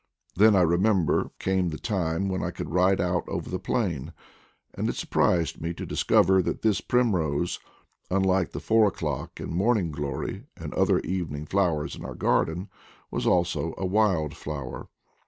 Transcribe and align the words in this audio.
Then, 0.35 0.55
I 0.55 0.61
remember, 0.63 1.29
came 1.37 1.69
the 1.69 1.77
time 1.77 2.27
when 2.27 2.41
I 2.41 2.49
could 2.49 2.71
ride 2.71 2.99
out 2.99 3.23
over 3.29 3.51
the 3.51 3.59
plain; 3.59 4.13
and 4.73 4.89
it 4.89 4.95
surprised 4.95 5.61
me 5.61 5.75
to 5.75 5.85
discover 5.85 6.41
that 6.41 6.63
this 6.63 6.81
primrose, 6.81 7.59
unlike 8.09 8.49
the 8.51 8.59
four 8.59 8.87
o'clock 8.87 9.39
and 9.39 9.51
morning 9.53 9.91
glory, 9.91 10.45
and 10.57 10.73
other 10.73 11.01
evening 11.01 11.45
flow 11.45 11.81
ers 11.81 11.95
in 11.95 12.03
our 12.03 12.15
garden, 12.15 12.67
was 13.11 13.27
also 13.27 13.75
a 13.77 13.85
wild 13.85 14.35
flower. 14.35 14.87